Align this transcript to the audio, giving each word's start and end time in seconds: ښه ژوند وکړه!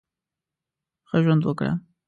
ښه 1.07 1.17
ژوند 1.23 1.43
وکړه! 1.45 1.73